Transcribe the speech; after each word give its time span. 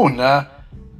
Una 0.00 0.50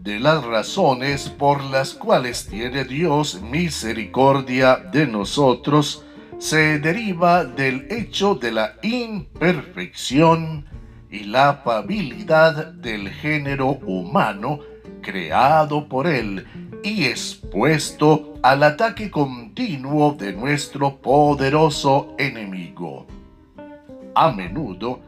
de 0.02 0.18
las 0.18 0.44
razones 0.44 1.28
por 1.28 1.62
las 1.62 1.94
cuales 1.94 2.48
tiene 2.48 2.82
Dios 2.82 3.40
misericordia 3.40 4.74
de 4.74 5.06
nosotros 5.06 6.04
se 6.38 6.80
deriva 6.80 7.44
del 7.44 7.86
hecho 7.92 8.34
de 8.34 8.50
la 8.50 8.74
imperfección 8.82 10.66
y 11.12 11.20
la 11.20 11.50
afabilidad 11.50 12.72
del 12.72 13.10
género 13.10 13.78
humano 13.86 14.58
creado 15.00 15.88
por 15.88 16.08
Él 16.08 16.44
y 16.82 17.04
expuesto 17.04 18.34
al 18.42 18.64
ataque 18.64 19.12
continuo 19.12 20.16
de 20.18 20.32
nuestro 20.32 20.96
poderoso 20.96 22.16
enemigo. 22.18 23.06
A 24.16 24.32
menudo, 24.32 24.98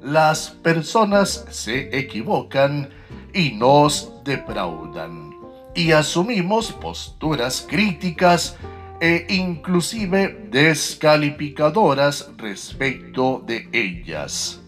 las 0.00 0.50
personas 0.50 1.44
se 1.50 1.98
equivocan 1.98 2.90
y 3.34 3.52
nos 3.52 4.12
defraudan, 4.24 5.34
y 5.74 5.92
asumimos 5.92 6.72
posturas 6.72 7.66
críticas 7.68 8.56
e 9.00 9.26
inclusive 9.30 10.48
descalificadoras 10.50 12.30
respecto 12.36 13.42
de 13.46 13.68
ellas. 13.72 14.60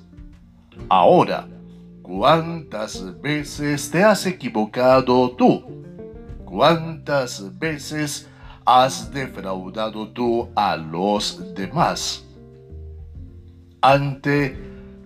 Ahora, 0.89 1.49
¿cuántas 2.03 3.21
veces 3.21 3.91
te 3.91 4.03
has 4.03 4.25
equivocado 4.27 5.33
tú? 5.33 5.85
¿Cuántas 6.45 7.59
veces 7.59 8.29
has 8.65 9.13
defraudado 9.13 10.09
tú 10.09 10.49
a 10.55 10.77
los 10.77 11.55
demás? 11.55 12.25
Ante 13.81 14.57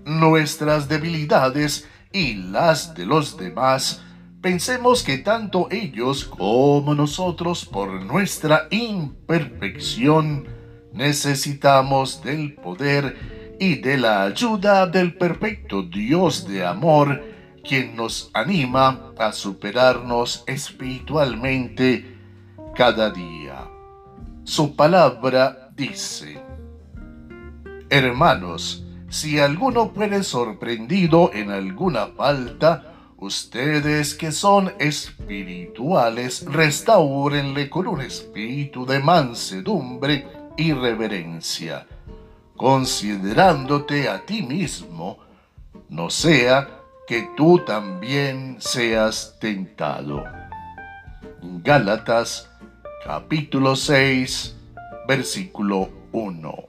nuestras 0.04 0.88
debilidades 0.88 1.88
y 2.16 2.32
las 2.32 2.94
de 2.94 3.04
los 3.04 3.36
demás, 3.36 4.02
pensemos 4.40 5.02
que 5.02 5.18
tanto 5.18 5.68
ellos 5.70 6.24
como 6.24 6.94
nosotros, 6.94 7.66
por 7.66 7.90
nuestra 8.06 8.68
imperfección, 8.70 10.46
necesitamos 10.94 12.22
del 12.22 12.54
poder 12.54 13.56
y 13.60 13.74
de 13.82 13.98
la 13.98 14.22
ayuda 14.22 14.86
del 14.86 15.18
perfecto 15.18 15.82
Dios 15.82 16.48
de 16.48 16.64
amor, 16.64 17.22
quien 17.62 17.94
nos 17.96 18.30
anima 18.32 19.12
a 19.18 19.32
superarnos 19.32 20.42
espiritualmente 20.46 22.16
cada 22.74 23.10
día. 23.10 23.68
Su 24.44 24.74
palabra 24.74 25.68
dice, 25.76 26.40
Hermanos, 27.90 28.85
si 29.16 29.38
alguno 29.38 29.92
fuere 29.94 30.22
sorprendido 30.22 31.30
en 31.32 31.50
alguna 31.50 32.08
falta, 32.08 32.92
ustedes 33.16 34.14
que 34.14 34.30
son 34.30 34.74
espirituales, 34.78 36.44
restaurenle 36.44 37.70
con 37.70 37.86
un 37.86 38.02
espíritu 38.02 38.84
de 38.84 38.98
mansedumbre 38.98 40.26
y 40.58 40.74
reverencia, 40.74 41.86
considerándote 42.58 44.10
a 44.10 44.26
ti 44.26 44.42
mismo, 44.42 45.16
no 45.88 46.10
sea 46.10 46.68
que 47.06 47.26
tú 47.38 47.60
también 47.60 48.56
seas 48.58 49.38
tentado. 49.40 50.24
Gálatas 51.64 52.50
capítulo 53.02 53.76
6, 53.76 54.56
versículo 55.08 55.88
1. 56.12 56.65